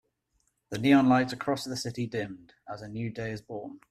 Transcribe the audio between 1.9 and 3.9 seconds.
dimmed as a new day is born.